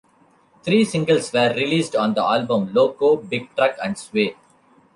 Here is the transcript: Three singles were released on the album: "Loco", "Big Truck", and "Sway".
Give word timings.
Three 0.63 0.83
singles 0.83 1.31
were 1.31 1.53
released 1.53 1.95
on 1.95 2.15
the 2.15 2.23
album: 2.23 2.73
"Loco", 2.73 3.17
"Big 3.17 3.55
Truck", 3.55 3.75
and 3.83 3.95
"Sway". 3.95 4.35